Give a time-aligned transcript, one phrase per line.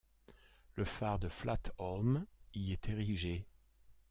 [0.77, 3.45] Le phare de Flat Holm y est érigé.